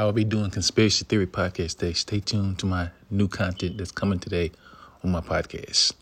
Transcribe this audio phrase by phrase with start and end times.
[0.00, 1.92] I will be doing conspiracy theory podcast today.
[1.92, 4.50] Stay tuned to my new content that's coming today
[5.04, 5.92] on my podcast.